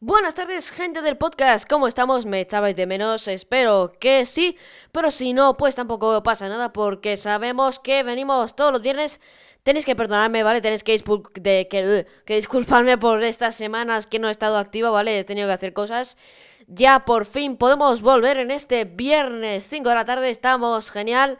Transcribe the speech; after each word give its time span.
Buenas 0.00 0.36
tardes, 0.36 0.70
gente 0.70 1.02
del 1.02 1.16
podcast. 1.18 1.68
¿Cómo 1.68 1.88
estamos? 1.88 2.24
¿Me 2.24 2.40
echabais 2.40 2.76
de 2.76 2.86
menos? 2.86 3.26
Espero 3.26 3.90
que 3.98 4.26
sí. 4.26 4.56
Pero 4.92 5.10
si 5.10 5.32
no, 5.32 5.56
pues 5.56 5.74
tampoco 5.74 6.22
pasa 6.22 6.48
nada 6.48 6.72
porque 6.72 7.16
sabemos 7.16 7.80
que 7.80 8.04
venimos 8.04 8.54
todos 8.54 8.70
los 8.72 8.80
viernes. 8.80 9.20
Tenéis 9.64 9.84
que 9.84 9.96
perdonarme, 9.96 10.44
¿vale? 10.44 10.60
Tenéis 10.60 10.84
que, 10.84 11.02
de, 11.34 11.66
que, 11.68 12.06
que 12.24 12.36
disculparme 12.36 12.96
por 12.96 13.24
estas 13.24 13.56
semanas 13.56 14.06
que 14.06 14.20
no 14.20 14.28
he 14.28 14.30
estado 14.30 14.58
activo, 14.58 14.92
¿vale? 14.92 15.18
He 15.18 15.24
tenido 15.24 15.48
que 15.48 15.54
hacer 15.54 15.72
cosas. 15.72 16.16
Ya 16.68 17.04
por 17.04 17.26
fin 17.26 17.56
podemos 17.56 18.00
volver 18.00 18.38
en 18.38 18.52
este 18.52 18.84
viernes 18.84 19.66
5 19.68 19.88
de 19.88 19.94
la 19.96 20.04
tarde. 20.04 20.30
Estamos 20.30 20.92
genial. 20.92 21.38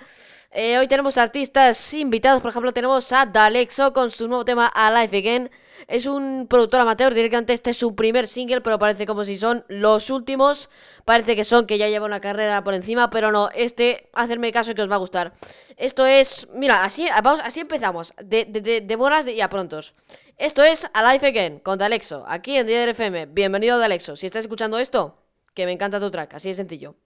Eh, 0.50 0.78
hoy 0.78 0.88
tenemos 0.88 1.18
artistas 1.18 1.92
invitados. 1.92 2.40
Por 2.40 2.50
ejemplo, 2.50 2.72
tenemos 2.72 3.12
a 3.12 3.26
Dalexo 3.26 3.92
con 3.92 4.10
su 4.10 4.28
nuevo 4.28 4.44
tema 4.44 4.66
Alive 4.66 5.18
Again. 5.18 5.50
Es 5.86 6.06
un 6.06 6.46
productor 6.48 6.80
amateur, 6.80 7.14
directamente 7.14 7.52
este 7.52 7.70
es 7.70 7.76
su 7.76 7.94
primer 7.94 8.26
single, 8.26 8.62
pero 8.62 8.78
parece 8.78 9.06
como 9.06 9.24
si 9.24 9.38
son 9.38 9.64
los 9.68 10.10
últimos. 10.10 10.70
Parece 11.04 11.36
que 11.36 11.44
son, 11.44 11.66
que 11.66 11.78
ya 11.78 11.88
lleva 11.88 12.06
una 12.06 12.20
carrera 12.20 12.64
por 12.64 12.74
encima, 12.74 13.10
pero 13.10 13.30
no, 13.30 13.50
este, 13.54 14.08
hacerme 14.14 14.50
caso 14.50 14.74
que 14.74 14.82
os 14.82 14.90
va 14.90 14.94
a 14.94 14.98
gustar. 14.98 15.34
Esto 15.76 16.06
es, 16.06 16.48
mira, 16.54 16.82
así, 16.82 17.06
vamos, 17.22 17.40
así 17.44 17.60
empezamos, 17.60 18.14
de, 18.22 18.44
de, 18.46 18.80
de, 18.80 18.96
buenas 18.96 19.28
y 19.28 19.40
a 19.40 19.50
prontos. 19.50 19.94
Esto 20.38 20.64
es 20.64 20.88
Alive 20.94 21.28
Again, 21.28 21.58
con 21.60 21.78
Dalexo, 21.78 22.24
aquí 22.26 22.56
en 22.56 22.66
DRFM. 22.66 22.90
FM. 22.90 23.26
Bienvenido 23.26 23.78
Dalexo, 23.78 24.16
si 24.16 24.26
estás 24.26 24.40
escuchando 24.40 24.78
esto, 24.78 25.18
que 25.54 25.66
me 25.66 25.72
encanta 25.72 26.00
tu 26.00 26.10
track, 26.10 26.34
así 26.34 26.48
de 26.48 26.54
sencillo. 26.54 26.96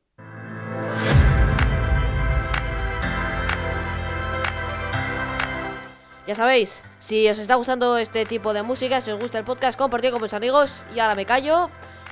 Ya 6.27 6.35
sabéis, 6.37 6.83
si 7.01 7.29
os 7.29 7.39
está 7.39 7.57
gustando 7.57 7.99
este 7.99 8.25
tipo 8.25 8.53
de 8.53 8.63
música, 8.63 9.01
si 9.01 9.11
os 9.11 9.21
gusta 9.21 9.39
el 9.39 9.45
podcast, 9.45 9.77
compartid 9.77 10.11
con 10.11 10.21
vuestros 10.21 10.37
amigos. 10.37 10.85
Y 10.95 11.01
ahora 11.01 11.15
me 11.15 11.27
callo 11.27 11.69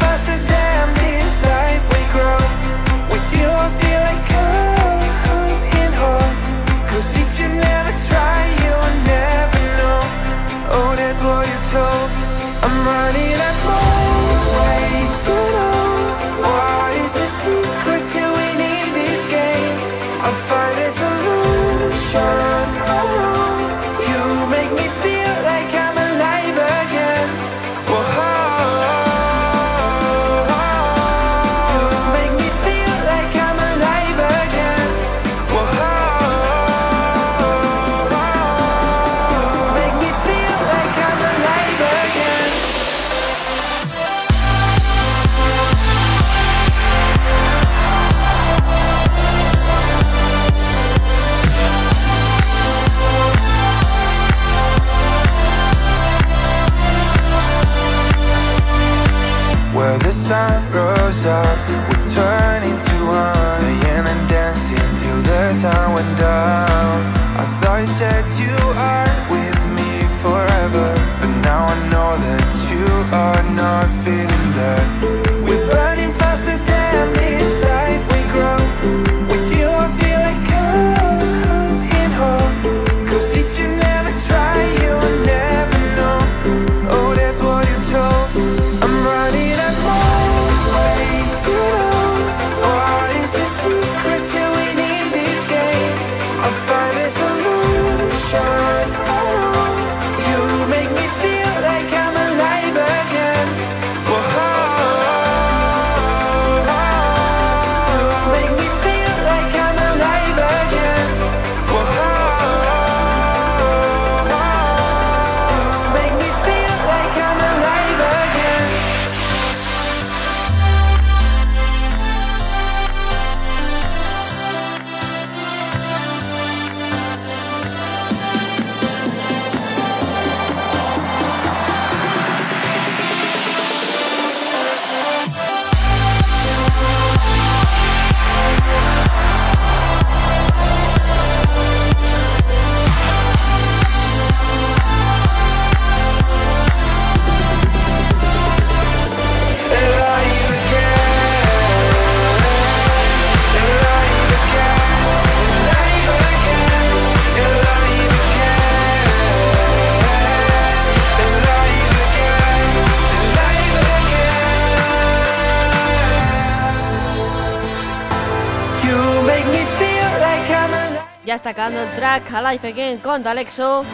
acabando 171.61 171.91
el 171.91 171.95
track 171.95 172.33
Alive 172.33 172.67
Again 172.69 172.97
con 173.01 173.21
Dalexo. 173.21 173.85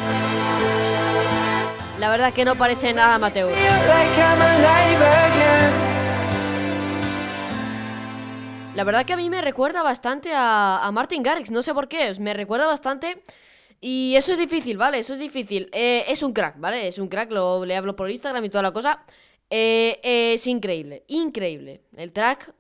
La 2.00 2.10
verdad 2.10 2.32
que 2.32 2.46
no 2.46 2.56
parece 2.56 2.94
nada 2.94 3.16
amateur. 3.16 3.52
La 8.74 8.84
verdad 8.86 9.06
que 9.06 9.12
a 9.12 9.18
mí 9.18 9.30
me 9.30 9.42
recuerda 9.42 9.84
bastante 9.84 10.32
a, 10.34 10.90
Martin 10.94 11.22
Garrix, 11.22 11.52
no 11.52 11.62
sé 11.62 11.74
por 11.74 11.90
qué, 11.90 12.14
me 12.22 12.34
recuerda 12.34 12.68
bastante. 12.68 13.22
Y 13.82 14.16
eso 14.16 14.32
es 14.32 14.38
difícil, 14.38 14.78
¿vale? 14.78 15.00
Eso 15.00 15.16
es 15.16 15.20
difícil. 15.20 15.70
Eh, 15.74 16.06
es 16.08 16.24
un 16.24 16.32
crack, 16.32 16.58
¿vale? 16.62 16.88
Es 16.88 16.98
un 17.00 17.10
crack, 17.10 17.34
lo, 17.34 17.66
le 17.66 17.76
hablo 17.76 17.98
por 17.98 18.10
Instagram 18.10 18.46
y 18.46 18.50
toda 18.50 18.62
la 18.62 18.72
cosa. 18.72 19.04
Eh, 19.50 20.00
es 20.02 20.48
increíble, 20.48 21.04
increíble. 21.08 21.82
El 21.98 22.14
track 22.14 22.54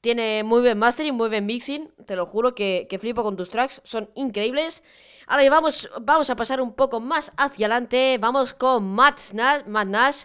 tiene 0.00 0.42
muy 0.44 0.60
buen 0.60 0.78
mastering, 0.78 1.14
muy 1.14 1.28
buen 1.28 1.46
mixing. 1.46 1.92
Te 2.06 2.16
lo 2.16 2.26
juro 2.26 2.54
que, 2.54 2.86
flipo 3.00 3.22
con 3.22 3.36
tus 3.36 3.50
tracks. 3.50 3.80
Son 3.84 4.10
increíbles. 4.14 4.82
Ahora 5.26 5.48
vamos, 5.50 5.90
vamos 6.00 6.30
a 6.30 6.36
pasar 6.36 6.60
un 6.60 6.74
poco 6.74 7.00
más 7.00 7.32
hacia 7.36 7.66
adelante. 7.66 8.18
Vamos 8.20 8.54
con 8.54 8.84
Matt 8.84 9.32
Nash, 9.32 10.24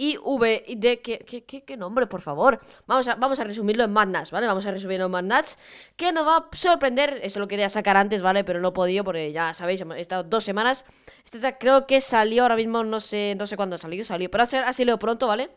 y 0.00 0.16
V 0.22 0.64
de 0.76 1.02
¿qué, 1.02 1.18
qué, 1.18 1.64
qué, 1.64 1.76
nombre, 1.76 2.06
por 2.06 2.22
favor? 2.22 2.60
Vamos 2.86 3.08
a, 3.08 3.16
vamos 3.16 3.40
a 3.40 3.44
resumirlo 3.44 3.82
en 3.82 3.92
Madness, 3.92 4.30
¿vale? 4.30 4.46
Vamos 4.46 4.64
a 4.64 4.70
resumirlo 4.70 5.06
en 5.06 5.10
Madness, 5.10 5.58
que 5.96 6.12
nos 6.12 6.24
va 6.24 6.36
a 6.36 6.56
sorprender. 6.56 7.18
Eso 7.24 7.40
lo 7.40 7.48
quería 7.48 7.68
sacar 7.68 7.96
antes, 7.96 8.22
¿vale? 8.22 8.44
Pero 8.44 8.60
no 8.60 8.68
he 8.68 8.72
podido 8.72 9.02
porque 9.02 9.32
ya 9.32 9.52
sabéis, 9.54 9.82
he 9.96 10.00
estado 10.00 10.22
dos 10.22 10.44
semanas. 10.44 10.84
Este 11.24 11.58
creo 11.58 11.88
que 11.88 12.00
salió 12.00 12.44
ahora 12.44 12.54
mismo, 12.54 12.84
no 12.84 13.00
sé, 13.00 13.34
no 13.36 13.48
sé 13.48 13.56
cuándo 13.56 13.76
salió, 13.76 14.04
salió, 14.04 14.30
pero 14.30 14.44
ha 14.44 14.72
salido 14.72 15.00
pronto, 15.00 15.26
¿vale? 15.26 15.50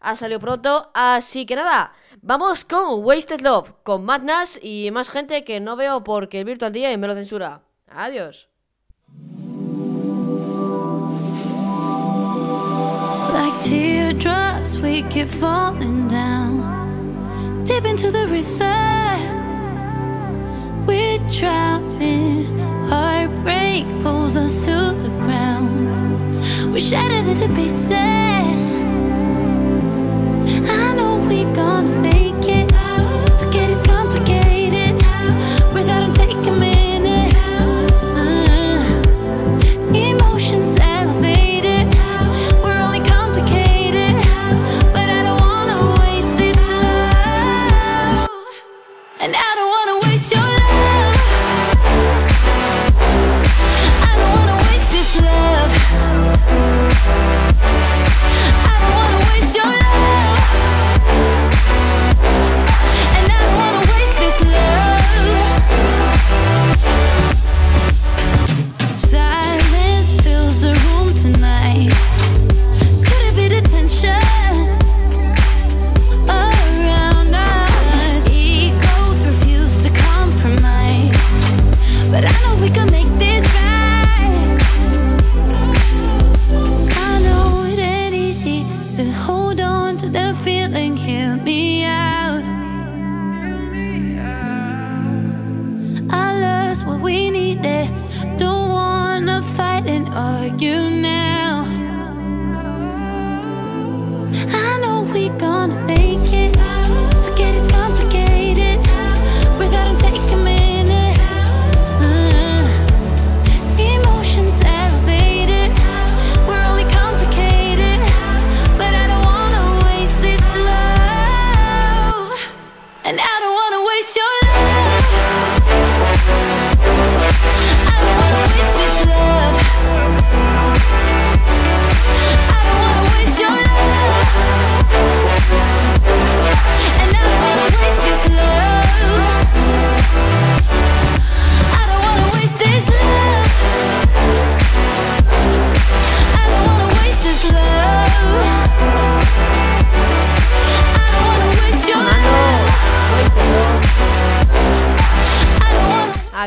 Ha 0.00 0.16
salido 0.16 0.40
pronto, 0.40 0.90
así 0.94 1.46
que 1.46 1.56
nada, 1.56 1.92
vamos 2.22 2.64
con 2.64 3.04
Wasted 3.04 3.40
Love, 3.40 3.72
con 3.82 4.04
Madness 4.04 4.58
y 4.62 4.90
más 4.92 5.10
gente 5.10 5.44
que 5.44 5.60
no 5.60 5.76
veo 5.76 6.04
porque 6.04 6.40
el 6.40 6.44
Virtual 6.44 6.72
DJ 6.72 6.96
me 6.98 7.06
lo 7.06 7.14
censura. 7.14 7.62
Adiós. 7.88 8.48
teardrops 13.66 14.76
we 14.76 15.02
keep 15.10 15.26
falling 15.26 16.06
down 16.06 17.64
deep 17.64 17.84
into 17.84 18.12
the 18.12 18.26
river 18.28 19.18
we're 20.86 21.18
drowning 21.28 22.56
heartbreak 22.88 23.84
pulls 24.04 24.36
us 24.36 24.64
to 24.64 24.92
the 25.02 25.08
ground 25.18 26.40
we're 26.72 26.78
shattered 26.78 27.24
into 27.24 27.48
pieces 27.56 28.75
i 31.28 31.28
know 31.28 31.44
we're 31.44 31.54
gonna 31.54 32.00
make 32.02 32.35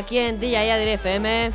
aquí 0.00 0.18
en 0.18 0.40
DJ 0.40 0.72
Adri 0.72 0.90
FM. 0.92 1.52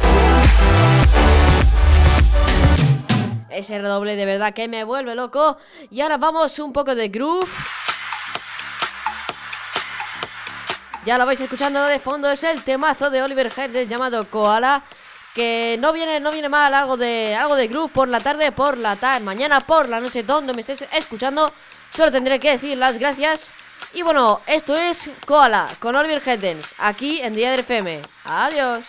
Ese 3.50 3.80
redoble 3.80 4.16
de 4.16 4.26
verdad 4.26 4.54
que 4.54 4.68
me 4.68 4.84
vuelve 4.84 5.16
loco. 5.16 5.58
Y 5.90 6.02
ahora 6.02 6.18
vamos 6.18 6.60
un 6.60 6.72
poco 6.72 6.94
de 6.94 7.10
groove. 7.10 7.50
Ya 11.06 11.18
lo 11.18 11.26
vais 11.26 11.40
escuchando 11.40 11.84
de 11.86 12.00
fondo, 12.00 12.30
es 12.30 12.44
el 12.44 12.64
temazo 12.64 13.10
de 13.10 13.22
Oliver 13.22 13.52
Head 13.56 13.88
llamado 13.88 14.24
Koala. 14.26 14.84
Que 15.34 15.78
no 15.80 15.92
viene, 15.92 16.20
no 16.20 16.32
viene 16.32 16.48
mal 16.48 16.74
algo 16.74 16.98
de, 16.98 17.36
algo 17.36 17.56
de 17.56 17.68
groove 17.68 17.92
por 17.92 18.08
la 18.08 18.20
tarde, 18.20 18.52
por 18.52 18.78
la 18.78 18.96
tarde, 18.96 19.26
mañana, 19.26 19.60
por 19.60 19.90
la 19.90 20.00
noche, 20.00 20.24
donde 20.24 20.54
me 20.54 20.62
estés 20.62 20.86
escuchando. 20.94 21.52
Solo 21.96 22.12
tendré 22.12 22.40
que 22.40 22.52
decir 22.52 22.78
las 22.78 23.00
gracias 23.00 23.54
y 23.94 24.02
bueno, 24.02 24.42
esto 24.46 24.76
es 24.76 25.10
Koala 25.26 25.70
con 25.80 25.96
Oliver 25.96 26.22
Heddens, 26.26 26.66
aquí 26.78 27.22
en 27.22 27.34
Día 27.34 27.52
de 27.52 27.60
FM. 27.60 28.02
Adiós. 28.26 28.86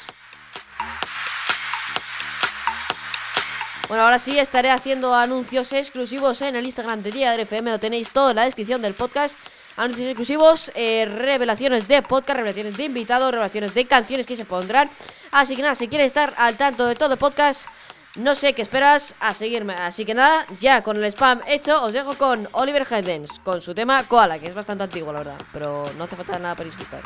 Bueno, 3.89 4.03
ahora 4.03 4.19
sí 4.19 4.37
estaré 4.37 4.71
haciendo 4.71 5.15
anuncios 5.15 5.73
exclusivos 5.73 6.43
en 6.43 6.57
el 6.57 6.65
Instagram 6.65 7.05
de 7.05 7.13
Día 7.13 7.31
de 7.37 7.43
FM. 7.43 7.71
Lo 7.71 7.79
tenéis 7.79 8.11
todo 8.11 8.31
en 8.31 8.37
la 8.37 8.45
descripción 8.45 8.83
del 8.83 8.95
podcast. 8.95 9.39
Anuncios 9.77 10.09
exclusivos, 10.09 10.73
eh, 10.75 11.05
revelaciones 11.05 11.87
de 11.87 12.03
podcast, 12.03 12.39
revelaciones 12.39 12.77
de 12.77 12.85
invitados, 12.85 13.31
revelaciones 13.31 13.75
de 13.75 13.85
canciones 13.85 14.27
que 14.27 14.35
se 14.35 14.45
pondrán. 14.45 14.91
Así 15.31 15.55
que 15.55 15.63
nada, 15.63 15.77
si 15.77 15.87
quieres 15.87 16.09
estar 16.09 16.35
al 16.37 16.57
tanto 16.57 16.85
de 16.87 16.97
todo 16.97 17.17
podcast, 17.17 17.69
no 18.17 18.35
sé 18.35 18.55
qué 18.55 18.63
esperas 18.63 19.15
a 19.21 19.35
seguirme. 19.35 19.75
Así 19.75 20.05
que 20.05 20.15
nada, 20.15 20.47
ya 20.61 20.83
con 20.83 20.97
el 20.97 21.05
spam 21.05 21.41
hecho, 21.47 21.83
os 21.83 21.93
dejo 21.93 22.15
con 22.15 22.49
Oliver 22.53 22.87
Heldens, 22.89 23.41
con 23.41 23.61
su 23.61 23.75
tema 23.75 24.05
Koala, 24.05 24.39
que 24.39 24.47
es 24.47 24.55
bastante 24.55 24.85
antiguo, 24.85 25.13
la 25.13 25.21
verdad. 25.21 25.39
Pero 25.53 25.91
no 25.97 26.05
hace 26.05 26.17
falta 26.17 26.39
nada 26.39 26.55
para 26.55 26.67
disfrutar. 26.69 27.03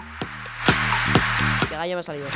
Que 1.68 1.74
ya 1.74 1.94
me 1.94 2.00
ha 2.00 2.02
salido. 2.02 2.26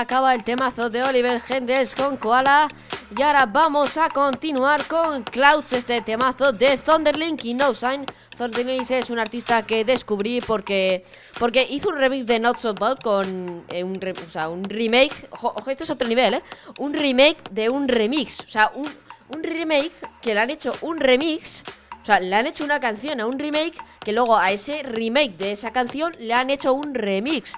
Acaba 0.00 0.34
el 0.34 0.44
temazo 0.44 0.90
de 0.90 1.02
Oliver 1.02 1.42
Hendels 1.48 1.94
con 1.94 2.16
Koala. 2.16 2.68
Y 3.16 3.22
ahora 3.22 3.46
vamos 3.46 3.96
a 3.96 4.08
continuar 4.08 4.86
con 4.86 5.22
Clouds, 5.24 5.72
este 5.72 6.00
temazo 6.02 6.52
de 6.52 6.76
Thunderlink 6.78 7.44
y 7.44 7.54
No 7.54 7.74
Sign. 7.74 8.04
Thunderlink 8.36 8.90
es 8.90 9.10
un 9.10 9.18
artista 9.18 9.64
que 9.66 9.84
descubrí 9.84 10.40
porque 10.40 11.04
porque 11.38 11.66
hizo 11.68 11.88
un 11.88 11.96
remix 11.96 12.26
de 12.26 12.38
Not 12.38 12.58
So 12.58 12.74
Bad 12.74 12.98
con 12.98 13.64
eh, 13.68 13.82
un, 13.82 13.96
o 13.96 14.30
sea, 14.30 14.48
un 14.48 14.64
remake. 14.64 15.28
Ojo, 15.30 15.54
ojo, 15.56 15.70
esto 15.70 15.84
es 15.84 15.90
otro 15.90 16.06
nivel, 16.06 16.34
¿eh? 16.34 16.42
Un 16.78 16.94
remake 16.94 17.38
de 17.50 17.68
un 17.68 17.88
remix. 17.88 18.40
O 18.40 18.48
sea, 18.48 18.70
un, 18.74 18.88
un 19.34 19.42
remake 19.42 19.92
que 20.20 20.34
le 20.34 20.40
han 20.40 20.50
hecho 20.50 20.74
un 20.82 20.98
remix. 20.98 21.62
O 22.02 22.06
sea, 22.06 22.20
le 22.20 22.34
han 22.34 22.46
hecho 22.46 22.64
una 22.64 22.80
canción 22.80 23.20
a 23.20 23.26
un 23.26 23.38
remake 23.38 23.76
que 24.00 24.12
luego 24.12 24.36
a 24.36 24.52
ese 24.52 24.82
remake 24.82 25.36
de 25.36 25.52
esa 25.52 25.72
canción 25.72 26.12
le 26.18 26.32
han 26.34 26.50
hecho 26.50 26.72
un 26.72 26.94
remix. 26.94 27.52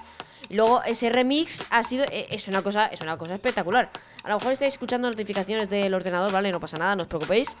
Luego 0.51 0.83
ese 0.83 1.09
remix 1.09 1.63
ha 1.69 1.83
sido 1.83 2.05
eh, 2.11 2.27
es 2.29 2.47
una 2.47 2.61
cosa 2.61 2.87
es 2.87 3.01
una 3.01 3.17
cosa 3.17 3.35
espectacular. 3.35 3.89
A 4.23 4.29
lo 4.29 4.35
mejor 4.35 4.51
estáis 4.51 4.73
escuchando 4.73 5.09
notificaciones 5.09 5.69
del 5.69 5.93
ordenador, 5.93 6.31
¿vale? 6.31 6.51
No 6.51 6.59
pasa 6.59 6.77
nada, 6.77 6.95
no 6.95 7.03
os 7.03 7.07
preocupéis. 7.07 7.55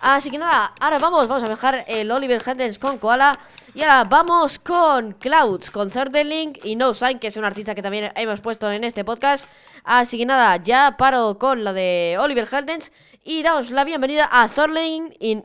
Así 0.00 0.30
que 0.30 0.38
nada, 0.38 0.72
ahora 0.80 0.98
vamos, 0.98 1.28
vamos 1.28 1.44
a 1.44 1.48
dejar 1.48 1.84
el 1.86 2.10
Oliver 2.10 2.42
Hendens 2.44 2.78
con 2.80 2.98
Koala. 2.98 3.38
Y 3.74 3.82
ahora 3.82 4.04
vamos 4.04 4.58
con 4.58 5.12
Clouds, 5.12 5.70
con 5.70 5.88
Thunderlink 5.90 6.64
y 6.64 6.74
No 6.74 6.94
Sign, 6.94 7.20
que 7.20 7.28
es 7.28 7.36
un 7.36 7.44
artista 7.44 7.76
que 7.76 7.82
también 7.82 8.10
hemos 8.16 8.40
puesto 8.40 8.70
en 8.72 8.82
este 8.82 9.04
podcast. 9.04 9.46
Así 9.84 10.18
que 10.18 10.26
nada, 10.26 10.56
ya 10.56 10.96
paro 10.98 11.38
con 11.38 11.62
la 11.62 11.72
de 11.72 12.16
Oliver 12.18 12.48
Heldens 12.50 12.90
y 13.22 13.42
daos 13.42 13.70
la 13.70 13.84
bienvenida 13.84 14.28
a 14.32 14.48
Thunderlink 14.48 15.14
y... 15.20 15.36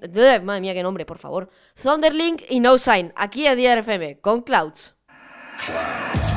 Madre 0.42 0.62
mía, 0.62 0.74
qué 0.74 0.82
nombre, 0.82 1.06
por 1.06 1.20
favor. 1.20 1.50
Thunderlink 1.82 2.42
y 2.50 2.60
No 2.60 2.78
Sign, 2.80 3.14
aquí 3.16 3.46
en 3.46 3.58
DRFM, 3.58 4.20
con 4.20 4.42
Clouds. 4.42 4.96
Ya 5.68 6.35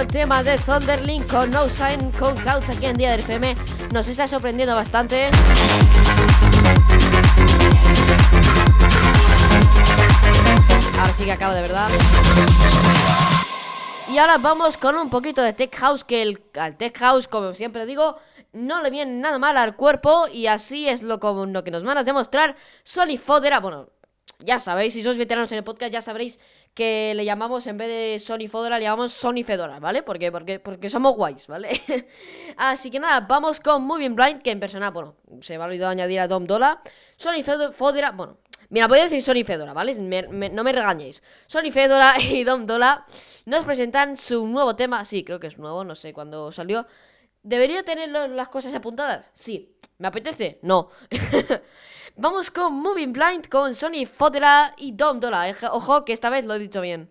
El 0.00 0.06
tema 0.06 0.44
de 0.44 0.56
Thunderlink 0.58 1.28
con 1.28 1.50
No 1.50 1.68
Sign 1.68 2.12
con 2.12 2.36
Couch 2.36 2.70
aquí 2.70 2.86
en 2.86 2.96
Día 2.96 3.10
del 3.10 3.20
FM. 3.20 3.56
Nos 3.92 4.06
está 4.06 4.28
sorprendiendo 4.28 4.74
bastante. 4.76 5.28
Ahora 10.98 11.12
sí 11.12 11.24
que 11.24 11.32
acabo 11.32 11.52
de 11.52 11.62
verdad. 11.62 11.88
Y 14.08 14.18
ahora 14.18 14.38
vamos 14.38 14.76
con 14.76 14.96
un 14.96 15.10
poquito 15.10 15.42
de 15.42 15.52
Tech 15.52 15.74
House, 15.76 16.04
que 16.04 16.22
el, 16.22 16.42
al 16.54 16.76
Tech 16.76 16.96
House, 16.98 17.26
como 17.26 17.52
siempre 17.54 17.84
digo, 17.84 18.18
no 18.52 18.82
le 18.82 18.90
viene 18.90 19.12
nada 19.12 19.38
mal 19.40 19.56
al 19.56 19.74
cuerpo 19.74 20.28
y 20.32 20.46
así 20.46 20.88
es 20.88 21.02
lo, 21.02 21.18
como, 21.18 21.46
lo 21.46 21.64
que 21.64 21.72
nos 21.72 21.82
van 21.82 21.98
a 21.98 22.04
demostrar 22.04 22.54
Sony 22.84 23.18
Fodera. 23.18 23.58
Bueno, 23.58 23.88
ya 24.38 24.60
sabéis, 24.60 24.94
si 24.94 25.02
sois 25.02 25.18
veteranos 25.18 25.50
en 25.50 25.58
el 25.58 25.64
podcast 25.64 25.92
ya 25.92 26.02
sabréis 26.02 26.38
que 26.74 27.12
le 27.14 27.24
llamamos, 27.24 27.66
en 27.66 27.78
vez 27.78 27.88
de 27.88 28.18
Sony 28.18 28.48
Fodora, 28.48 28.78
le 28.78 28.84
llamamos 28.84 29.12
Sony 29.12 29.44
Fedora, 29.44 29.80
¿vale? 29.80 30.02
Porque, 30.02 30.30
porque, 30.30 30.60
porque 30.60 30.88
somos 30.88 31.14
guays, 31.14 31.46
¿vale? 31.46 31.82
Así 32.56 32.90
que 32.90 33.00
nada, 33.00 33.20
vamos 33.20 33.60
con 33.60 33.82
Moving 33.82 34.14
Blind, 34.14 34.42
que 34.42 34.50
en 34.50 34.60
persona, 34.60 34.90
bueno, 34.90 35.16
se 35.40 35.56
me 35.56 35.64
ha 35.64 35.66
olvidado 35.66 35.90
añadir 35.90 36.20
a 36.20 36.28
Dom 36.28 36.46
Dola. 36.46 36.80
Sony 37.16 37.42
Fedora, 37.42 38.12
bueno, 38.12 38.38
Mira, 38.70 38.86
voy 38.86 38.98
a 38.98 39.04
decir 39.04 39.22
Sony 39.22 39.44
Fedora, 39.46 39.72
¿vale? 39.72 39.94
no 39.94 40.64
me 40.64 40.72
regañéis. 40.72 41.22
Sony 41.46 41.70
Fedora 41.72 42.14
y 42.20 42.44
Dom 42.44 42.66
Dola 42.66 43.06
nos 43.46 43.64
presentan 43.64 44.16
su 44.16 44.46
nuevo 44.46 44.76
tema. 44.76 45.04
Sí, 45.04 45.24
creo 45.24 45.40
que 45.40 45.46
es 45.46 45.58
nuevo, 45.58 45.84
no 45.84 45.94
sé 45.94 46.12
cuándo 46.12 46.52
salió. 46.52 46.86
¿Debería 47.42 47.82
tener 47.82 48.10
las 48.10 48.48
cosas 48.48 48.74
apuntadas? 48.74 49.30
Sí. 49.32 49.74
¿Me 49.96 50.08
apetece? 50.08 50.58
No. 50.62 50.90
Vamos 52.20 52.50
con 52.50 52.74
Moving 52.74 53.12
Blind 53.12 53.46
con 53.46 53.76
Sony 53.76 54.04
Fodera 54.12 54.74
y 54.76 54.90
Dom 54.90 55.20
Dola. 55.20 55.54
Ojo 55.70 56.04
que 56.04 56.12
esta 56.12 56.30
vez 56.30 56.44
lo 56.44 56.54
he 56.54 56.58
dicho 56.58 56.80
bien. 56.80 57.08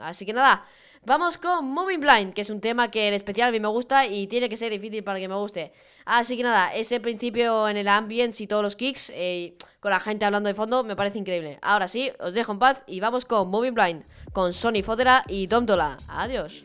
Así 0.00 0.26
que 0.26 0.32
nada, 0.32 0.66
vamos 1.04 1.38
con 1.38 1.66
Moving 1.66 2.00
Blind, 2.00 2.34
que 2.34 2.40
es 2.40 2.50
un 2.50 2.60
tema 2.60 2.90
que 2.90 3.06
en 3.06 3.14
especial 3.14 3.50
a 3.50 3.52
mí 3.52 3.60
me 3.60 3.68
gusta 3.68 4.04
y 4.04 4.26
tiene 4.26 4.48
que 4.48 4.56
ser 4.56 4.72
difícil 4.72 5.04
para 5.04 5.20
que 5.20 5.28
me 5.28 5.36
guste. 5.36 5.72
Así 6.06 6.36
que 6.36 6.42
nada, 6.42 6.74
ese 6.74 6.98
principio 6.98 7.68
en 7.68 7.76
el 7.76 7.86
ambience 7.86 8.42
y 8.42 8.48
todos 8.48 8.64
los 8.64 8.74
kicks, 8.74 9.12
eh, 9.14 9.56
con 9.78 9.92
la 9.92 10.00
gente 10.00 10.24
hablando 10.24 10.48
de 10.48 10.54
fondo, 10.54 10.82
me 10.82 10.96
parece 10.96 11.20
increíble. 11.20 11.60
Ahora 11.62 11.86
sí, 11.86 12.10
os 12.18 12.34
dejo 12.34 12.50
en 12.50 12.58
paz 12.58 12.82
y 12.88 12.98
vamos 12.98 13.24
con 13.24 13.48
Moving 13.48 13.74
Blind, 13.74 14.02
con 14.32 14.52
Sony 14.52 14.82
Fodera 14.84 15.22
y 15.28 15.46
Dom 15.46 15.66
Dola. 15.66 15.98
Adiós. 16.08 16.64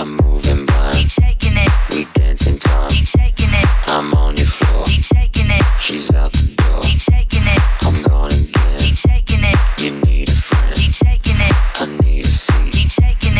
I'm 0.00 0.16
moving 0.16 0.64
blind. 0.64 0.94
Keep 0.94 1.10
shaking 1.10 1.56
it. 1.58 1.68
We 1.90 2.06
dancing 2.14 2.58
time. 2.58 2.88
Keep 2.88 3.06
shaking 3.06 3.50
it. 3.52 3.68
I'm 3.88 4.14
on 4.14 4.34
your 4.34 4.46
floor. 4.46 4.86
Keep 4.86 5.04
shaking 5.04 5.50
it. 5.50 5.62
She's 5.78 6.10
out 6.14 6.32
the 6.32 6.54
door. 6.56 6.80
Keep 6.80 7.00
shaking 7.00 7.42
it. 7.44 7.60
I'm 7.82 8.02
gone 8.08 8.32
again. 8.32 8.78
Keep 8.78 8.96
shaking 8.96 9.44
it. 9.44 9.58
You 9.76 9.90
need 10.06 10.30
a 10.30 10.32
friend. 10.32 10.74
Keep 10.74 10.94
shaking 10.94 11.36
it. 11.36 11.54
I 11.82 11.98
need 12.02 12.24
a 12.24 12.28
seat. 12.30 12.72
Keep 12.72 12.90
shaking 12.90 13.36
it. 13.36 13.39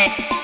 ね。 0.00 0.39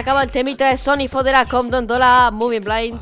Acaba 0.00 0.22
el 0.22 0.30
temita 0.30 0.68
de 0.70 0.76
Sony 0.76 1.08
Fodera 1.08 1.46
con 1.46 1.68
Don 1.70 1.86
Dola, 1.86 2.30
Moving 2.32 2.62
Blind. 2.64 3.00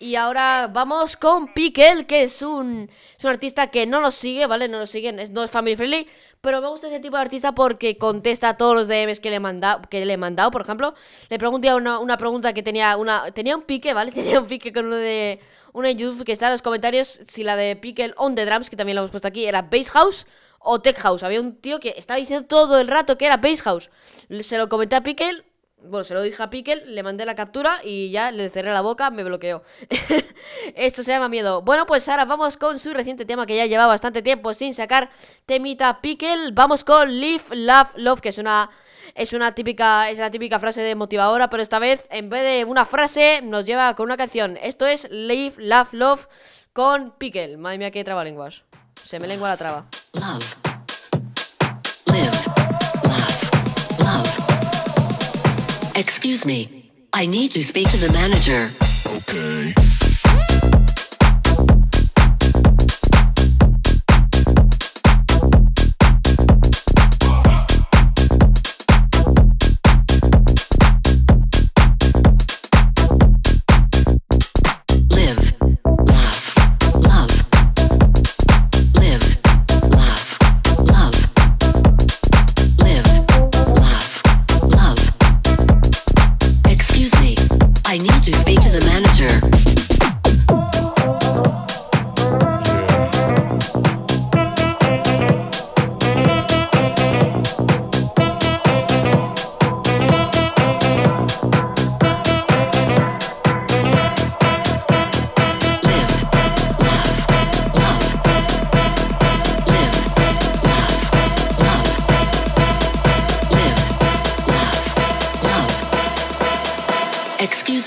Y 0.00 0.14
ahora 0.14 0.70
vamos 0.72 1.16
con 1.16 1.52
Pickle, 1.52 2.06
que 2.06 2.22
es 2.22 2.40
un, 2.42 2.88
es 3.18 3.24
un 3.24 3.30
artista 3.30 3.66
que 3.68 3.86
no 3.86 4.00
nos 4.00 4.14
sigue, 4.14 4.46
¿vale? 4.46 4.68
No 4.68 4.78
nos 4.78 4.90
siguen, 4.90 5.20
no 5.32 5.42
es 5.42 5.50
family 5.50 5.76
friendly. 5.76 6.08
Pero 6.40 6.60
me 6.62 6.68
gusta 6.68 6.86
ese 6.86 7.00
tipo 7.00 7.16
de 7.16 7.22
artista 7.22 7.52
porque 7.52 7.98
contesta 7.98 8.50
a 8.50 8.56
todos 8.56 8.74
los 8.76 8.86
DMs 8.88 9.18
que 9.20 9.28
le, 9.28 9.36
he 9.36 9.40
manda- 9.40 9.82
que 9.90 10.04
le 10.06 10.12
he 10.12 10.16
mandado. 10.16 10.50
Por 10.52 10.62
ejemplo, 10.62 10.94
le 11.28 11.38
pregunté 11.38 11.74
una, 11.74 11.98
una 11.98 12.16
pregunta 12.16 12.52
que 12.54 12.62
tenía 12.62 12.96
una 12.96 13.30
tenía 13.32 13.56
un 13.56 13.62
pique, 13.62 13.92
¿vale? 13.92 14.12
Tenía 14.12 14.40
un 14.40 14.46
pique 14.46 14.72
con 14.72 14.86
uno 14.86 14.96
de 14.96 15.40
uno 15.72 15.86
de 15.88 15.96
YouTube 15.96 16.24
que 16.24 16.32
está 16.32 16.46
en 16.46 16.52
los 16.52 16.62
comentarios 16.62 17.20
si 17.26 17.42
la 17.42 17.56
de 17.56 17.74
Pickle 17.76 18.14
on 18.16 18.34
the 18.36 18.44
drums, 18.46 18.70
que 18.70 18.76
también 18.76 18.94
lo 18.96 19.02
hemos 19.02 19.10
puesto 19.10 19.28
aquí, 19.28 19.44
era 19.46 19.62
Bass 19.62 19.90
House 19.90 20.26
o 20.58 20.80
Tech 20.80 20.98
House. 20.98 21.22
Había 21.22 21.40
un 21.40 21.56
tío 21.56 21.80
que 21.80 21.94
estaba 21.96 22.18
diciendo 22.18 22.46
todo 22.46 22.80
el 22.80 22.88
rato 22.88 23.18
que 23.18 23.26
era 23.26 23.36
Bass 23.36 23.62
House. 23.62 23.90
Se 24.40 24.58
lo 24.58 24.68
comenté 24.68 24.96
a 24.96 25.02
Pickle, 25.02 25.44
bueno, 25.82 26.04
se 26.04 26.14
lo 26.14 26.22
dije 26.22 26.42
a 26.42 26.50
Pickle, 26.50 26.86
le 26.86 27.02
mandé 27.02 27.24
la 27.24 27.34
captura 27.34 27.80
y 27.84 28.10
ya 28.10 28.32
le 28.32 28.48
cerré 28.48 28.72
la 28.72 28.80
boca, 28.80 29.10
me 29.10 29.22
bloqueó. 29.22 29.62
Esto 30.74 31.02
se 31.02 31.12
llama 31.12 31.28
miedo. 31.28 31.62
Bueno, 31.62 31.86
pues 31.86 32.08
ahora 32.08 32.24
vamos 32.24 32.56
con 32.56 32.78
su 32.78 32.92
reciente 32.92 33.24
tema 33.24 33.46
que 33.46 33.56
ya 33.56 33.66
lleva 33.66 33.86
bastante 33.86 34.22
tiempo 34.22 34.54
sin 34.54 34.74
sacar 34.74 35.10
temita 35.46 36.00
Pickle. 36.00 36.50
Vamos 36.52 36.84
con 36.84 37.20
Live, 37.20 37.44
Love, 37.50 37.90
Love, 37.96 38.20
que 38.20 38.30
es 38.30 38.38
una 38.38 38.70
es 39.14 39.32
una 39.32 39.54
típica 39.54 40.10
es 40.10 40.18
la 40.18 40.30
típica 40.30 40.58
frase 40.58 40.82
de 40.82 40.94
motivadora, 40.94 41.48
pero 41.48 41.62
esta 41.62 41.78
vez 41.78 42.06
en 42.10 42.28
vez 42.28 42.42
de 42.42 42.64
una 42.64 42.84
frase 42.84 43.40
nos 43.42 43.64
lleva 43.64 43.94
con 43.94 44.06
una 44.06 44.16
canción. 44.16 44.58
Esto 44.60 44.86
es 44.86 45.08
Live, 45.10 45.54
Love, 45.58 45.92
Love 45.92 46.28
con 46.72 47.12
Pickle. 47.12 47.56
Madre 47.56 47.78
mía, 47.78 47.90
qué 47.90 48.04
trabalenguas. 48.04 48.62
Se 48.94 49.20
me 49.20 49.28
lengua 49.28 49.48
la 49.48 49.56
traba. 49.56 49.97
Love. 50.14 50.54
Live. 52.06 52.46
Laugh. 53.04 54.00
Love. 54.00 55.96
Excuse 55.96 56.44
me. 56.46 56.90
I 57.12 57.26
need 57.26 57.52
to 57.52 57.62
speak 57.62 57.88
to 57.90 57.96
the 57.96 58.12
manager. 58.12 58.70
okay. 59.16 59.87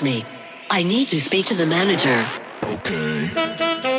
Me. 0.02 0.26
I 0.70 0.84
need 0.84 1.10
to 1.10 1.20
speak 1.20 1.46
to 1.48 1.54
the 1.54 1.66
manager. 1.66 2.26
Okay. 2.64 3.91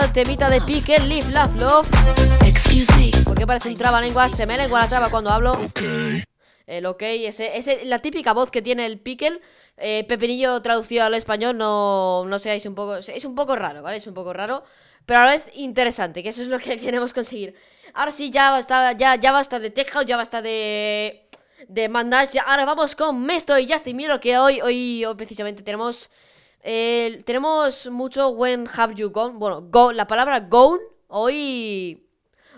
El 0.00 0.12
temita 0.12 0.48
de 0.48 0.60
Pique, 0.62 0.98
Live, 1.00 1.30
Love, 1.32 1.54
Love. 1.56 1.88
Excuse 2.46 2.90
me. 2.96 3.10
Porque 3.24 3.46
parece 3.46 3.68
un 3.68 3.76
trabalenguas, 3.76 4.32
se 4.32 4.46
me 4.46 4.56
lengua 4.56 4.80
la 4.80 4.88
traba 4.88 5.10
cuando 5.10 5.30
hablo. 5.30 5.52
Okay. 5.52 6.22
El 6.66 6.86
ok, 6.86 7.02
ese, 7.02 7.56
ese, 7.56 7.84
la 7.84 8.00
típica 8.00 8.32
voz 8.32 8.50
que 8.50 8.62
tiene 8.62 8.86
el 8.86 8.98
Pickle. 8.98 9.40
eh, 9.76 10.04
Pepinillo 10.08 10.60
traducido 10.62 11.04
al 11.04 11.14
español, 11.14 11.56
no, 11.58 12.24
no 12.26 12.38
seáis 12.38 12.64
un 12.66 12.74
poco. 12.74 12.96
Es 12.96 13.24
un 13.24 13.34
poco 13.34 13.54
raro, 13.56 13.82
¿vale? 13.82 13.98
Es 13.98 14.06
un 14.06 14.14
poco 14.14 14.32
raro. 14.32 14.64
Pero 15.04 15.20
a 15.20 15.26
la 15.26 15.32
vez 15.32 15.48
interesante, 15.54 16.22
que 16.22 16.30
eso 16.30 16.42
es 16.42 16.48
lo 16.48 16.58
que 16.58 16.78
queremos 16.80 17.12
conseguir. 17.12 17.54
Ahora 17.94 18.12
sí, 18.12 18.30
ya 18.30 18.50
basta, 18.50 18.92
ya, 18.92 19.16
ya 19.16 19.30
basta 19.32 19.58
de 19.58 19.70
Tech 19.70 19.90
House, 19.90 20.06
ya 20.06 20.16
basta 20.16 20.40
de. 20.40 21.28
de 21.68 21.88
Mandash. 21.88 22.30
ya- 22.32 22.42
ahora 22.42 22.64
vamos 22.64 22.94
con 22.96 23.22
Mesto 23.24 23.58
y 23.58 23.70
Justin 23.70 23.96
Miro, 23.96 24.20
que 24.20 24.38
hoy, 24.38 24.60
hoy, 24.62 25.04
hoy 25.04 25.14
precisamente 25.16 25.62
tenemos. 25.62 26.10
Tenemos 26.62 27.90
mucho 27.90 28.28
When 28.30 28.68
Have 28.74 28.94
You 28.94 29.10
Gone. 29.10 29.38
Bueno, 29.38 29.92
la 29.92 30.06
palabra 30.06 30.40
gone. 30.40 30.80
Hoy. 31.08 32.06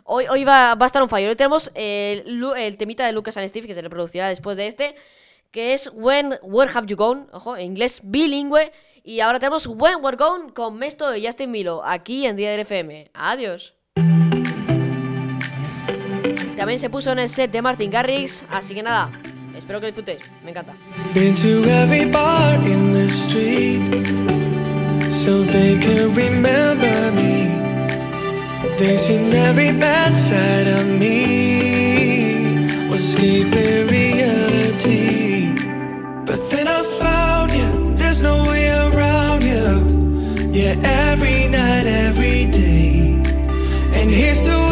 Hoy, 0.07 0.27
hoy 0.29 0.45
va, 0.45 0.73
a 0.73 0.87
estar 0.87 1.03
un 1.03 1.09
fallo. 1.09 1.31
Hoy 1.31 1.37
tenemos 1.37 1.71
el, 1.75 2.77
temita 2.77 3.07
de 3.07 3.13
Lucas 3.13 3.37
and 3.39 3.49
Steve, 3.49 3.67
que 3.67 3.75
se 3.75 3.83
le 3.83 3.89
producirá 3.89 4.29
después 4.29 4.55
de 4.59 4.67
este, 4.67 4.97
que 5.51 5.73
es 5.73 5.91
When, 5.95 6.39
Where 6.43 6.71
Have 6.75 6.87
You 6.87 6.97
Gone, 6.97 7.27
ojo, 7.33 7.57
en 7.57 7.67
inglés 7.67 8.03
bilingüe. 8.05 8.71
Y 9.03 9.21
ahora 9.21 9.39
tenemos 9.39 9.67
When 9.67 10.03
We're 10.03 10.17
Gone 10.17 10.53
con 10.53 10.77
Mesto 10.77 11.15
y 11.17 11.25
Justin 11.25 11.51
Milo, 11.51 11.83
aquí 11.85 12.27
en 12.27 12.37
Día 12.37 12.51
del 12.51 12.61
FM. 12.61 13.11
Adiós. 13.15 13.75
También 16.57 16.79
se 16.79 16.89
puso 16.89 17.13
en 17.13 17.19
el 17.19 17.29
set 17.29 17.51
de 17.51 17.61
Martin 17.61 17.91
Garrix, 17.91 18.45
así 18.49 18.75
que 18.75 18.83
nada, 18.83 19.13
espero 19.57 19.81
que 19.81 19.87
lo 19.87 19.93
disfrutéis, 19.93 20.31
me 20.43 20.51
encanta. 20.51 20.75
Been 21.15 21.35
to 21.35 21.65
every 21.65 22.07
bar 22.07 22.55
in 22.67 22.93
the 22.93 23.09
street 23.09 24.05
so 44.35 44.64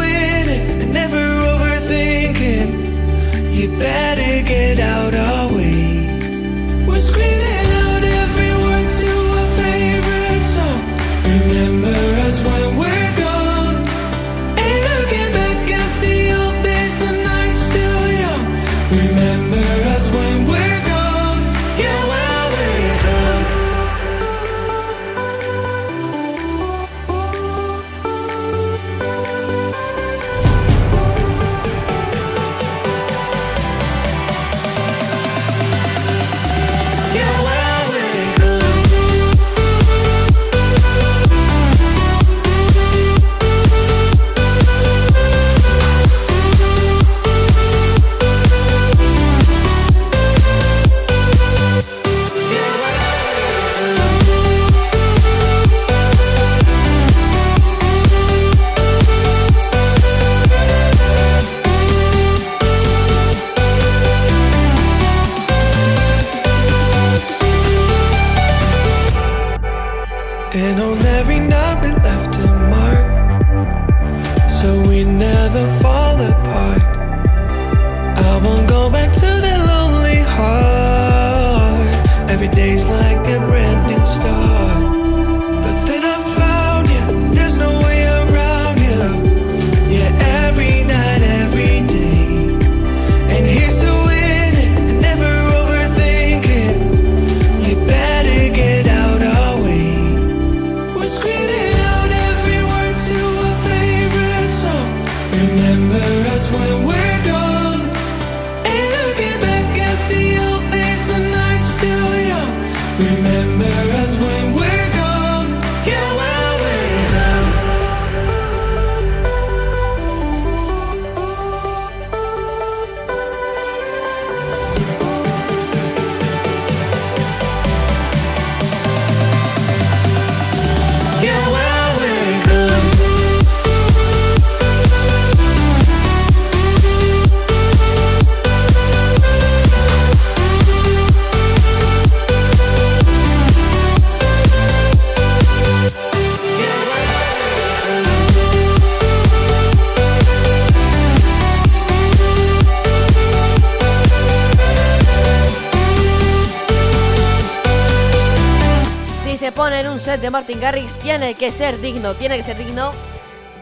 set 160.02 160.20
de 160.20 160.30
Martin 160.30 160.58
Garrix, 160.58 160.96
tiene 160.96 161.34
que 161.34 161.52
ser 161.52 161.80
digno, 161.80 162.14
tiene 162.14 162.36
que 162.36 162.42
ser 162.42 162.58
digno 162.58 162.90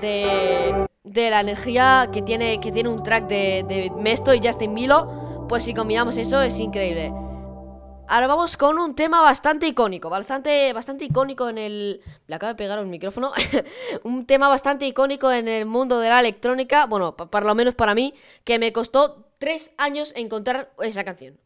de, 0.01 0.87
la 1.05 1.41
energía 1.41 2.09
que 2.11 2.23
tiene, 2.23 2.59
que 2.61 2.73
tiene 2.73 2.89
un 2.89 3.03
track 3.03 3.29
de, 3.29 3.93
Mesto 3.99 4.33
y 4.33 4.41
Justin 4.43 4.73
Milo. 4.73 5.47
Pues 5.51 5.65
si 5.65 5.75
combinamos 5.75 6.17
eso 6.17 6.41
es 6.41 6.59
increíble. 6.59 7.13
Ahora 8.09 8.27
vamos 8.27 8.57
con 8.57 8.79
un 8.79 8.95
tema 8.95 9.21
bastante 9.21 9.67
icónico, 9.67 10.09
bastante, 10.09 10.73
bastante 10.73 11.05
icónico 11.05 11.51
en 11.51 11.59
el... 11.59 12.01
Le 12.27 12.35
acabo 12.35 12.49
de 12.49 12.57
pegar 12.57 12.79
un 12.79 12.89
micrófono. 12.89 13.33
un 14.05 14.25
tema 14.25 14.49
bastante 14.49 14.87
icónico 14.87 15.31
en 15.31 15.47
el 15.47 15.67
mundo 15.67 16.01
de 16.01 16.09
la 16.09 16.21
electrónica, 16.21 16.87
bueno, 16.87 17.19
por 17.19 17.45
lo 17.45 17.55
menos 17.55 17.75
para 17.75 17.95
mí, 17.95 18.15
que 18.45 18.59
me 18.59 18.73
costó 18.73 19.27
tres 19.39 19.73
años 19.77 20.15
encontrar 20.17 20.73
esa 20.81 21.05
canción. 21.05 21.39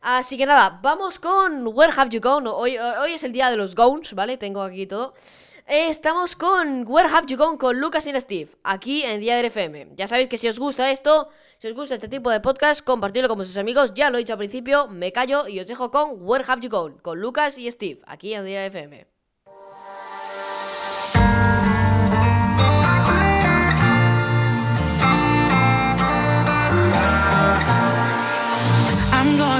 Así 0.00 0.36
que 0.36 0.46
nada, 0.46 0.80
vamos 0.82 1.18
con 1.18 1.66
Where 1.68 1.92
Have 1.96 2.10
You 2.10 2.20
Gone. 2.20 2.48
Hoy, 2.48 2.76
hoy 2.78 3.12
es 3.12 3.24
el 3.24 3.32
día 3.32 3.50
de 3.50 3.56
los 3.56 3.74
Gones, 3.74 4.14
¿vale? 4.14 4.36
Tengo 4.36 4.62
aquí 4.62 4.86
todo. 4.86 5.14
Estamos 5.66 6.36
con 6.36 6.84
Where 6.86 7.08
Have 7.08 7.26
You 7.26 7.36
Gone 7.36 7.58
con 7.58 7.80
Lucas 7.80 8.06
y 8.06 8.20
Steve, 8.20 8.50
aquí 8.62 9.02
en 9.02 9.20
Día 9.20 9.36
del 9.36 9.46
FM. 9.46 9.88
Ya 9.96 10.06
sabéis 10.06 10.28
que 10.28 10.38
si 10.38 10.46
os 10.46 10.60
gusta 10.60 10.92
esto, 10.92 11.28
si 11.58 11.66
os 11.66 11.74
gusta 11.74 11.94
este 11.94 12.08
tipo 12.08 12.30
de 12.30 12.38
podcast, 12.38 12.84
compartidlo 12.84 13.26
con 13.26 13.38
vuestros 13.38 13.58
amigos. 13.58 13.92
Ya 13.94 14.10
lo 14.10 14.16
he 14.16 14.20
dicho 14.20 14.34
al 14.34 14.38
principio, 14.38 14.86
me 14.86 15.10
callo 15.10 15.48
y 15.48 15.58
os 15.58 15.66
dejo 15.66 15.90
con 15.90 16.18
Where 16.20 16.44
Have 16.46 16.62
You 16.62 16.70
Gone 16.70 16.96
con 17.02 17.20
Lucas 17.20 17.58
y 17.58 17.68
Steve, 17.68 18.00
aquí 18.06 18.32
en 18.34 18.44
Día 18.44 18.60
del 18.60 18.68
FM. 18.68 19.15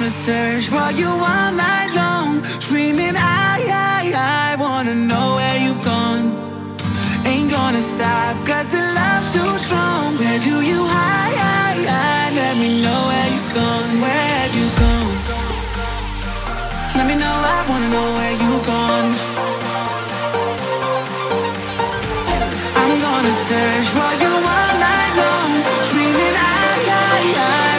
Gonna 0.06 0.14
search 0.22 0.68
for 0.68 0.92
you 0.92 1.08
all 1.08 1.50
night 1.50 1.90
long, 1.96 2.44
screaming, 2.44 3.16
I, 3.16 3.58
I, 3.66 4.54
I 4.54 4.54
wanna 4.54 4.94
know 4.94 5.34
where 5.34 5.58
you've 5.58 5.82
gone. 5.82 6.30
Ain't 7.26 7.50
gonna 7.50 7.80
stop, 7.80 8.36
cause 8.46 8.68
the 8.68 8.84
love's 8.98 9.32
too 9.34 9.52
strong. 9.66 10.14
Where 10.16 10.38
do 10.38 10.62
you 10.62 10.86
hide, 10.86 11.34
hide, 11.34 11.88
hide? 11.90 12.32
Let 12.38 12.54
me 12.56 12.80
know 12.82 13.00
where 13.10 13.28
you've 13.34 13.52
gone, 13.52 13.90
where 13.98 14.26
have 14.38 14.54
you 14.54 14.66
gone? 14.78 15.16
Let 16.94 17.06
me 17.10 17.16
know, 17.18 17.36
I 17.56 17.58
wanna 17.68 17.88
know 17.90 18.06
where 18.14 18.34
you've 18.42 18.64
gone. 18.64 19.10
I'm 22.78 22.94
gonna 23.06 23.34
search 23.50 23.88
for 23.90 24.10
you 24.22 24.32
all 24.54 24.72
night 24.86 25.14
long, 25.18 25.50
screaming, 25.82 26.36
I, 26.38 26.62
I, 26.94 27.22
I 27.42 27.75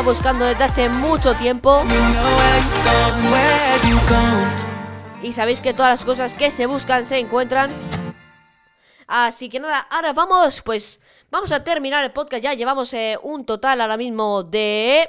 buscando 0.00 0.44
desde 0.44 0.64
hace 0.64 0.88
mucho 0.88 1.34
tiempo. 1.34 1.82
Y 5.22 5.32
sabéis 5.32 5.60
que 5.60 5.74
todas 5.74 5.90
las 5.98 6.04
cosas 6.04 6.34
que 6.34 6.50
se 6.50 6.66
buscan 6.66 7.04
se 7.04 7.18
encuentran. 7.18 7.70
Así 9.06 9.48
que 9.48 9.60
nada, 9.60 9.86
ahora 9.90 10.12
vamos, 10.12 10.62
pues 10.62 11.00
vamos 11.30 11.52
a 11.52 11.62
terminar 11.62 12.02
el 12.04 12.12
podcast. 12.12 12.42
Ya 12.42 12.54
llevamos 12.54 12.92
eh, 12.94 13.18
un 13.22 13.44
total 13.44 13.80
ahora 13.80 13.96
mismo 13.96 14.42
de 14.42 15.08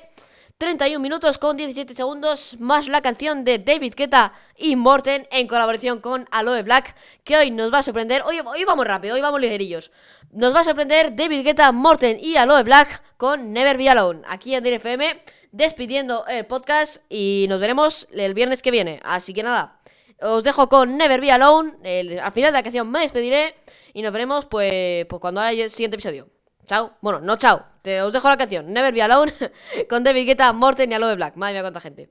31 0.63 0.97
minutos 1.01 1.37
con 1.39 1.57
17 1.57 1.93
segundos, 1.93 2.55
más 2.57 2.87
la 2.87 3.01
canción 3.01 3.43
de 3.43 3.59
David 3.59 3.95
Guetta 3.97 4.31
y 4.55 4.77
Morten 4.77 5.27
en 5.29 5.45
colaboración 5.45 5.99
con 5.99 6.25
Aloe 6.31 6.63
Black, 6.63 6.95
que 7.25 7.35
hoy 7.35 7.51
nos 7.51 7.71
va 7.73 7.79
a 7.79 7.83
sorprender. 7.83 8.21
Hoy, 8.25 8.39
hoy 8.39 8.63
vamos 8.63 8.87
rápido, 8.87 9.15
hoy 9.15 9.19
vamos 9.19 9.41
ligerillos. 9.41 9.91
Nos 10.31 10.55
va 10.55 10.61
a 10.61 10.63
sorprender 10.63 11.17
David 11.17 11.43
Guetta, 11.43 11.69
Morten 11.73 12.17
y 12.17 12.37
Aloe 12.37 12.63
Black 12.63 13.03
con 13.17 13.51
Never 13.51 13.77
Be 13.77 13.89
Alone, 13.89 14.21
aquí 14.25 14.55
en 14.55 14.63
DFM, 14.63 15.21
despidiendo 15.51 16.25
el 16.27 16.45
podcast 16.45 17.01
y 17.09 17.45
nos 17.49 17.59
veremos 17.59 18.07
el 18.13 18.33
viernes 18.33 18.61
que 18.61 18.71
viene. 18.71 19.01
Así 19.03 19.33
que 19.33 19.43
nada, 19.43 19.81
os 20.21 20.45
dejo 20.45 20.69
con 20.69 20.95
Never 20.95 21.19
Be 21.19 21.33
Alone. 21.33 21.73
al 22.21 22.31
final 22.31 22.53
de 22.53 22.57
la 22.59 22.63
canción 22.63 22.89
me 22.89 23.01
despediré. 23.01 23.53
Y 23.93 24.01
nos 24.01 24.13
veremos 24.13 24.45
pues, 24.45 25.05
pues 25.07 25.19
cuando 25.19 25.41
haya 25.41 25.65
el 25.65 25.71
siguiente 25.71 25.97
episodio. 25.97 26.32
Chao. 26.65 26.93
Bueno, 27.01 27.19
no 27.19 27.35
chao. 27.37 27.65
Te, 27.81 28.01
os 28.01 28.13
dejo 28.13 28.29
la 28.29 28.37
canción 28.37 28.71
Never 28.71 28.93
Be 28.93 29.01
Alone 29.01 29.33
con 29.89 30.03
David 30.03 30.25
Guetta, 30.27 30.53
Morten 30.53 30.91
y 30.91 30.95
Aloe 30.95 31.15
Black. 31.15 31.35
Madre 31.35 31.53
mía, 31.53 31.61
cuánta 31.61 31.81
gente. 31.81 32.09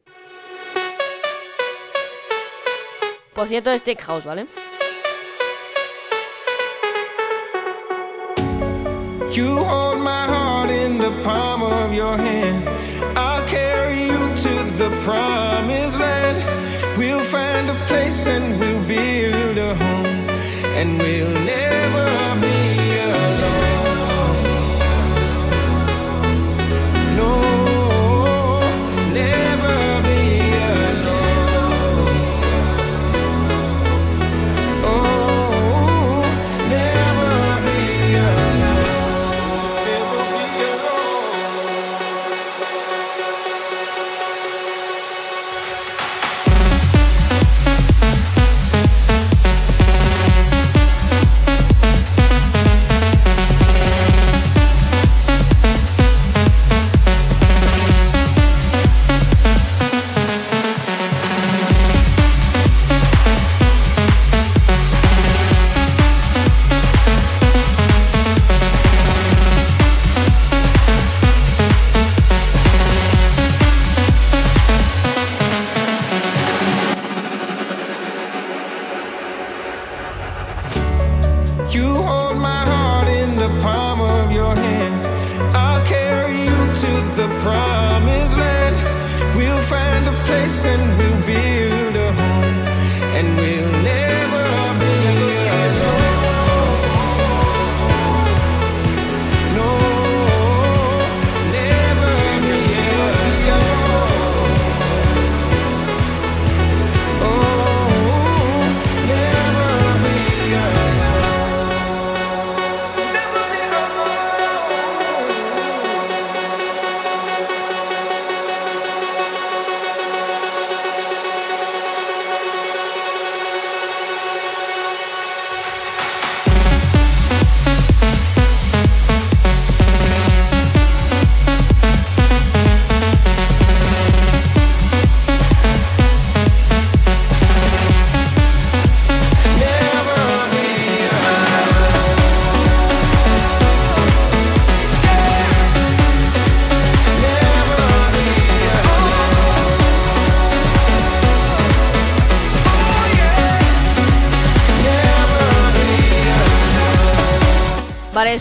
Por 3.34 3.48
cierto, 3.48 3.70
es 3.70 3.82
Tech 3.82 4.00
House, 4.02 4.24
¿vale? 4.24 4.46
You 9.32 9.64
hold 9.64 9.98
my 9.98 10.26
heart 10.26 10.70
in 10.70 10.98
the 10.98 11.10
palm 11.24 11.62
of 11.62 11.94
your 11.94 12.18
hand. 12.18 12.68
I'll 13.16 13.42
carry 13.46 14.02
you 14.02 14.28
to 14.28 14.64
the 14.76 14.90
promised 15.02 15.98
land. 15.98 16.36
We'll 16.98 17.24
find 17.24 17.70
a 17.70 17.86
place 17.86 18.26
and 18.26 18.60
we'll 18.60 18.84
build 18.86 19.56
a 19.56 19.74
home. 19.74 20.28
And 20.76 20.98
we'll 20.98 21.30
never 21.30 22.40
be 22.42 22.61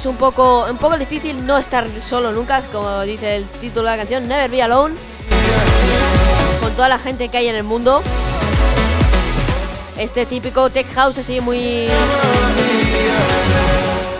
es 0.01 0.07
un 0.07 0.15
poco, 0.15 0.65
un 0.67 0.77
poco 0.77 0.97
difícil 0.97 1.45
no 1.45 1.59
estar 1.59 1.87
solo 2.01 2.31
nunca, 2.31 2.59
como 2.71 3.01
dice 3.01 3.35
el 3.35 3.45
título 3.45 3.83
de 3.83 3.91
la 3.91 3.97
canción, 3.97 4.27
Never 4.27 4.49
Be 4.49 4.63
Alone. 4.63 4.95
Con 6.59 6.71
toda 6.73 6.89
la 6.89 6.97
gente 6.97 7.29
que 7.29 7.37
hay 7.37 7.49
en 7.49 7.55
el 7.55 7.63
mundo. 7.63 8.01
Este 9.99 10.25
típico 10.25 10.71
tech 10.71 10.91
house 10.93 11.19
así 11.19 11.39
muy... 11.39 11.87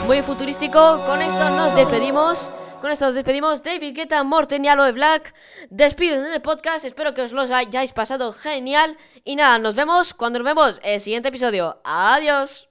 Muy 0.05 0.21
futurístico. 0.21 1.03
Con 1.07 1.19
esto 1.19 1.49
nos 1.49 1.75
despedimos. 1.75 2.51
Con 2.79 2.91
esto 2.91 3.05
nos 3.05 3.15
despedimos. 3.15 3.63
David 3.63 3.95
Guetta, 3.95 4.23
Morten 4.23 4.63
y 4.63 4.67
Aloe 4.67 4.91
Black. 4.91 5.33
Despiden 5.71 6.25
en 6.25 6.33
el 6.33 6.43
podcast. 6.43 6.85
Espero 6.85 7.15
que 7.15 7.23
os 7.23 7.31
los 7.31 7.49
hayáis 7.49 7.91
pasado 7.91 8.33
genial. 8.33 8.97
Y 9.23 9.35
nada, 9.35 9.57
nos 9.57 9.73
vemos 9.73 10.13
cuando 10.13 10.37
nos 10.37 10.45
vemos 10.45 10.79
el 10.83 11.01
siguiente 11.01 11.29
episodio. 11.29 11.81
Adiós. 11.83 12.70